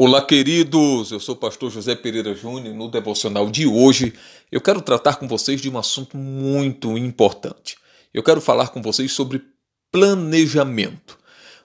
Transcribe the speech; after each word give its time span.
Olá, 0.00 0.24
queridos. 0.24 1.10
Eu 1.10 1.18
sou 1.18 1.34
o 1.34 1.38
pastor 1.38 1.72
José 1.72 1.96
Pereira 1.96 2.32
Júnior. 2.32 2.72
No 2.72 2.88
devocional 2.88 3.50
de 3.50 3.66
hoje, 3.66 4.14
eu 4.48 4.60
quero 4.60 4.80
tratar 4.80 5.16
com 5.16 5.26
vocês 5.26 5.60
de 5.60 5.68
um 5.68 5.76
assunto 5.76 6.16
muito 6.16 6.96
importante. 6.96 7.76
Eu 8.14 8.22
quero 8.22 8.40
falar 8.40 8.68
com 8.68 8.80
vocês 8.80 9.10
sobre 9.10 9.42
planejamento. 9.90 11.18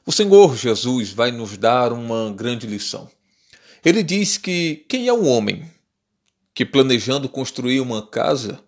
O 0.04 0.12
Senhor 0.12 0.58
Jesus 0.58 1.12
vai 1.12 1.32
nos 1.32 1.60
dar 1.60 1.94
uma 1.94 2.34
grande 2.34 2.66
lição. 2.66 3.08
Ele 3.86 4.02
diz 4.02 4.36
que 4.36 4.84
quem 4.90 5.08
é 5.08 5.14
o 5.14 5.26
homem 5.26 5.70
que 6.56 6.66
planejando 6.66 7.30
construir 7.30 7.82
uma 7.82 8.02
casa, 8.02 8.60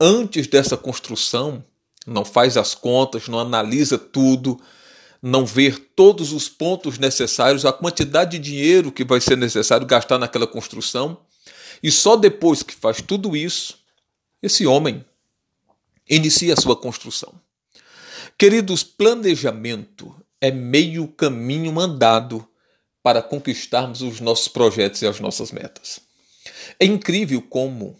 antes 0.00 0.48
dessa 0.48 0.76
construção, 0.76 1.64
não 2.04 2.24
faz 2.24 2.56
as 2.56 2.74
contas, 2.74 3.28
não 3.28 3.38
analisa 3.38 3.96
tudo, 3.96 4.60
não 5.26 5.46
ver 5.46 5.78
todos 5.96 6.34
os 6.34 6.50
pontos 6.50 6.98
necessários, 6.98 7.64
a 7.64 7.72
quantidade 7.72 8.32
de 8.32 8.50
dinheiro 8.50 8.92
que 8.92 9.02
vai 9.02 9.22
ser 9.22 9.38
necessário 9.38 9.86
gastar 9.86 10.18
naquela 10.18 10.46
construção, 10.46 11.16
e 11.82 11.90
só 11.90 12.14
depois 12.14 12.62
que 12.62 12.74
faz 12.74 13.00
tudo 13.00 13.34
isso, 13.34 13.78
esse 14.42 14.66
homem 14.66 15.02
inicia 16.06 16.52
a 16.52 16.60
sua 16.60 16.76
construção. 16.76 17.32
Queridos, 18.36 18.82
planejamento 18.82 20.14
é 20.42 20.50
meio 20.50 21.08
caminho 21.08 21.80
andado 21.80 22.46
para 23.02 23.22
conquistarmos 23.22 24.02
os 24.02 24.20
nossos 24.20 24.48
projetos 24.48 25.00
e 25.00 25.06
as 25.06 25.20
nossas 25.20 25.50
metas. 25.50 26.00
É 26.78 26.84
incrível 26.84 27.40
como, 27.40 27.98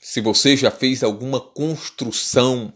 se 0.00 0.22
você 0.22 0.56
já 0.56 0.70
fez 0.70 1.02
alguma 1.02 1.38
construção 1.38 2.72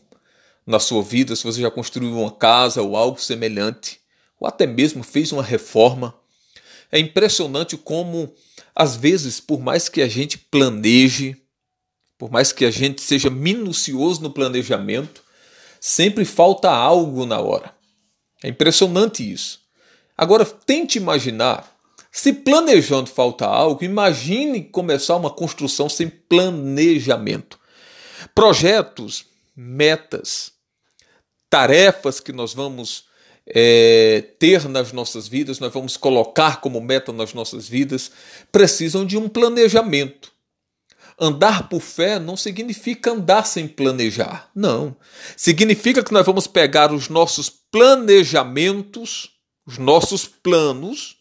na 0.66 0.80
sua 0.80 1.02
vida, 1.02 1.36
se 1.36 1.44
você 1.44 1.60
já 1.60 1.70
construiu 1.70 2.18
uma 2.18 2.30
casa 2.30 2.82
ou 2.82 2.96
algo 2.96 3.20
semelhante, 3.20 4.00
ou 4.38 4.48
até 4.48 4.66
mesmo 4.66 5.02
fez 5.02 5.30
uma 5.30 5.42
reforma. 5.42 6.14
É 6.90 6.98
impressionante 6.98 7.76
como, 7.76 8.32
às 8.74 8.96
vezes, 8.96 9.40
por 9.40 9.60
mais 9.60 9.88
que 9.88 10.02
a 10.02 10.08
gente 10.08 10.38
planeje, 10.38 11.36
por 12.18 12.30
mais 12.30 12.52
que 12.52 12.64
a 12.64 12.70
gente 12.70 13.00
seja 13.00 13.30
minucioso 13.30 14.22
no 14.22 14.30
planejamento, 14.30 15.22
sempre 15.80 16.24
falta 16.24 16.70
algo 16.70 17.24
na 17.26 17.40
hora. 17.40 17.74
É 18.42 18.48
impressionante 18.48 19.30
isso. 19.30 19.60
Agora, 20.16 20.44
tente 20.44 20.98
imaginar, 20.98 21.76
se 22.10 22.32
planejando 22.32 23.10
falta 23.10 23.46
algo, 23.46 23.84
imagine 23.84 24.62
começar 24.62 25.16
uma 25.16 25.30
construção 25.30 25.88
sem 25.88 26.08
planejamento. 26.08 27.58
Projetos, 28.34 29.26
metas, 29.54 30.55
tarefas 31.56 32.20
que 32.20 32.34
nós 32.34 32.52
vamos 32.52 33.04
é, 33.46 34.22
ter 34.38 34.68
nas 34.68 34.92
nossas 34.92 35.26
vidas, 35.26 35.58
nós 35.58 35.72
vamos 35.72 35.96
colocar 35.96 36.60
como 36.60 36.82
meta 36.82 37.14
nas 37.14 37.32
nossas 37.32 37.66
vidas, 37.66 38.10
precisam 38.52 39.06
de 39.06 39.16
um 39.16 39.26
planejamento. 39.26 40.30
Andar 41.18 41.70
por 41.70 41.80
fé 41.80 42.18
não 42.18 42.36
significa 42.36 43.12
andar 43.12 43.46
sem 43.46 43.66
planejar, 43.66 44.50
não. 44.54 44.94
Significa 45.34 46.04
que 46.04 46.12
nós 46.12 46.26
vamos 46.26 46.46
pegar 46.46 46.92
os 46.92 47.08
nossos 47.08 47.48
planejamentos, 47.48 49.30
os 49.66 49.78
nossos 49.78 50.26
planos, 50.26 51.16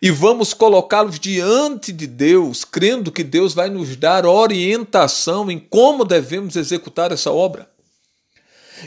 e 0.00 0.12
vamos 0.12 0.54
colocá-los 0.54 1.18
diante 1.18 1.92
de 1.92 2.06
Deus, 2.06 2.64
crendo 2.64 3.10
que 3.10 3.24
Deus 3.24 3.52
vai 3.52 3.68
nos 3.68 3.96
dar 3.96 4.24
orientação 4.24 5.50
em 5.50 5.58
como 5.58 6.04
devemos 6.04 6.54
executar 6.54 7.10
essa 7.10 7.32
obra. 7.32 7.68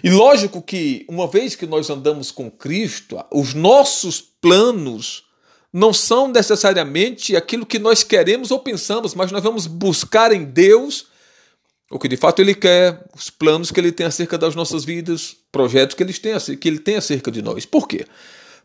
E 0.02 0.10
lógico 0.10 0.62
que, 0.62 1.06
uma 1.10 1.28
vez 1.28 1.56
que 1.56 1.66
nós 1.66 1.90
andamos 1.90 2.32
com 2.32 2.50
Cristo, 2.50 3.24
os 3.32 3.54
nossos 3.54 4.22
planos 4.22 5.26
não 5.72 5.92
são 5.92 6.28
necessariamente 6.28 7.36
aquilo 7.36 7.66
que 7.66 7.80
nós 7.80 8.04
queremos 8.04 8.52
ou 8.52 8.60
pensamos, 8.60 9.16
mas 9.16 9.32
nós 9.32 9.44
vamos 9.44 9.68
buscar 9.68 10.32
em 10.32 10.44
Deus 10.44 11.08
o 11.90 12.00
que 12.00 12.08
de 12.08 12.18
fato 12.18 12.42
Ele 12.42 12.56
quer, 12.56 13.06
os 13.16 13.30
planos 13.30 13.72
que 13.72 13.80
Ele 13.80 13.92
tem 13.92 14.06
acerca 14.06 14.38
das 14.38 14.56
nossas 14.56 14.84
vidas, 14.84 15.36
projetos 15.52 15.96
que 15.96 16.04
Ele 16.04 16.14
tem, 16.14 16.58
que 16.58 16.68
ele 16.68 16.80
tem 16.80 16.96
acerca 16.96 17.30
de 17.30 17.42
nós. 17.42 17.66
Por 17.66 17.88
quê? 17.88 18.06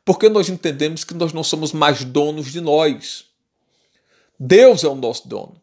Porque 0.05 0.29
nós 0.29 0.49
entendemos 0.49 1.05
que 1.05 1.13
nós 1.13 1.33
não 1.33 1.45
somos 1.45 1.73
mais 1.73 2.05
donos 2.05 2.51
de 2.51 2.61
nós. 2.61 3.27
Deus 4.39 4.85
é 4.85 4.89
o 4.89 4.95
nosso 4.95 5.29
dono. 5.29 5.61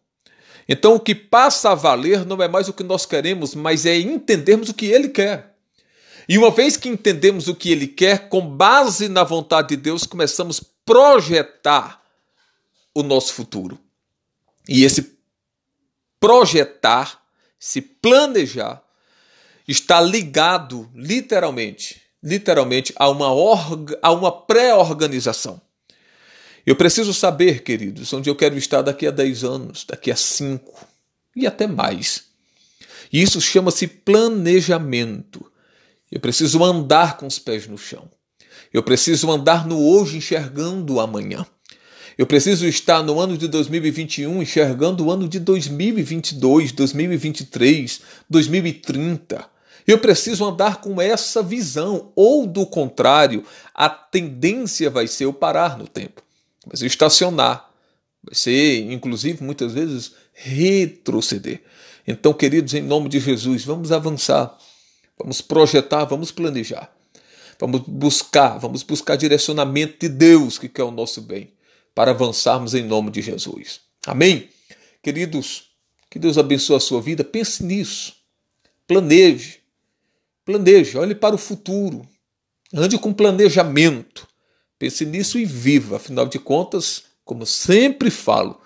Então 0.67 0.95
o 0.95 0.99
que 0.99 1.15
passa 1.15 1.71
a 1.71 1.75
valer 1.75 2.25
não 2.25 2.41
é 2.41 2.47
mais 2.47 2.67
o 2.67 2.73
que 2.73 2.83
nós 2.83 3.05
queremos, 3.05 3.55
mas 3.55 3.85
é 3.85 3.97
entendermos 3.97 4.69
o 4.69 4.73
que 4.73 4.85
Ele 4.87 5.09
quer. 5.09 5.54
E 6.27 6.37
uma 6.37 6.49
vez 6.51 6.75
que 6.75 6.89
entendemos 6.89 7.47
o 7.47 7.55
que 7.55 7.71
Ele 7.71 7.87
quer, 7.87 8.29
com 8.29 8.41
base 8.45 9.07
na 9.07 9.23
vontade 9.23 9.69
de 9.69 9.77
Deus, 9.77 10.03
começamos 10.05 10.59
a 10.59 10.65
projetar 10.85 12.01
o 12.93 13.03
nosso 13.03 13.33
futuro. 13.33 13.79
E 14.67 14.83
esse 14.83 15.15
projetar, 16.19 17.21
se 17.59 17.81
planejar, 17.81 18.81
está 19.67 20.01
ligado 20.01 20.89
literalmente, 20.95 22.01
literalmente 22.23 22.93
a 22.95 23.09
uma, 23.09 23.27
a 24.01 24.11
uma 24.11 24.31
pré-organização. 24.31 25.61
Eu 26.65 26.75
preciso 26.75 27.13
saber, 27.13 27.61
queridos, 27.61 28.11
onde 28.11 28.27
eu 28.27 28.35
quero 28.35 28.57
estar 28.57 28.81
daqui 28.81 29.05
a 29.05 29.11
10 29.11 29.43
anos, 29.43 29.85
daqui 29.85 30.09
a 30.09 30.15
5 30.15 30.87
e 31.35 31.45
até 31.45 31.67
mais. 31.67 32.25
E 33.13 33.21
isso 33.21 33.39
chama-se 33.39 33.85
planejamento. 33.85 35.51
Eu 36.11 36.19
preciso 36.19 36.63
andar 36.63 37.17
com 37.17 37.25
os 37.25 37.39
pés 37.39 37.67
no 37.67 37.77
chão. 37.77 38.09
Eu 38.73 38.83
preciso 38.83 39.31
andar 39.31 39.65
no 39.65 39.79
hoje 39.79 40.17
enxergando 40.17 40.95
o 40.95 40.99
amanhã. 40.99 41.45
Eu 42.17 42.25
preciso 42.25 42.65
estar 42.65 43.03
no 43.03 43.19
ano 43.19 43.37
de 43.37 43.47
2021 43.47 44.41
enxergando 44.41 45.05
o 45.05 45.11
ano 45.11 45.27
de 45.27 45.39
2022, 45.39 46.71
2023, 46.71 48.01
2030. 48.29 49.45
Eu 49.85 49.99
preciso 49.99 50.45
andar 50.45 50.81
com 50.81 50.99
essa 51.01 51.43
visão, 51.43 52.11
ou 52.15 52.47
do 52.47 52.65
contrário, 52.65 53.43
a 53.73 53.89
tendência 53.89 54.89
vai 54.89 55.07
ser 55.07 55.25
eu 55.25 55.33
parar 55.33 55.77
no 55.77 55.87
tempo, 55.87 56.23
vai 56.65 56.75
ser 56.77 56.87
estacionar, 56.87 57.69
vai 58.23 58.33
ser, 58.33 58.91
inclusive, 58.91 59.43
muitas 59.43 59.73
vezes, 59.73 60.13
retroceder. 60.33 61.61
Então, 62.07 62.33
queridos, 62.33 62.73
em 62.73 62.81
nome 62.81 63.09
de 63.09 63.19
Jesus, 63.19 63.63
vamos 63.63 63.91
avançar 63.91 64.57
Vamos 65.17 65.41
projetar, 65.41 66.05
vamos 66.05 66.31
planejar. 66.31 66.93
Vamos 67.59 67.81
buscar, 67.87 68.57
vamos 68.59 68.83
buscar 68.83 69.15
direcionamento 69.15 69.97
de 69.99 70.09
Deus, 70.09 70.57
que 70.57 70.67
quer 70.67 70.83
o 70.83 70.91
nosso 70.91 71.21
bem, 71.21 71.53
para 71.93 72.11
avançarmos 72.11 72.73
em 72.73 72.83
nome 72.83 73.11
de 73.11 73.21
Jesus. 73.21 73.81
Amém? 74.05 74.49
Queridos, 75.01 75.69
que 76.09 76.19
Deus 76.19 76.37
abençoe 76.37 76.75
a 76.75 76.79
sua 76.79 77.01
vida. 77.01 77.23
Pense 77.23 77.63
nisso. 77.63 78.15
Planeje. 78.87 79.59
Planeje, 80.43 80.97
olhe 80.97 81.15
para 81.15 81.35
o 81.35 81.37
futuro. 81.37 82.07
Ande 82.73 82.97
com 82.97 83.13
planejamento. 83.13 84.27
Pense 84.77 85.05
nisso 85.05 85.39
e 85.39 85.45
viva. 85.45 85.95
Afinal 85.95 86.27
de 86.27 86.37
contas, 86.37 87.03
como 87.23 87.45
sempre 87.45 88.11
falo, 88.11 88.59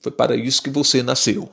foi 0.00 0.12
para 0.12 0.36
isso 0.36 0.62
que 0.62 0.70
você 0.70 1.02
nasceu. 1.02 1.50